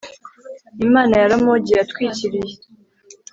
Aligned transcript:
imana 0.85 1.13
ya 1.19 1.29
ramogi 1.31 1.71
yatwikiriye 1.77 2.53